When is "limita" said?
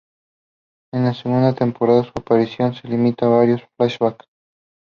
2.87-3.27